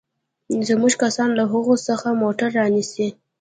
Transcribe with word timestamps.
زموږ 0.67 0.93
کسان 1.03 1.29
له 1.39 1.43
هغوى 1.51 1.77
څخه 1.87 2.07
موټر 2.21 2.49
رانيسي. 2.59 3.07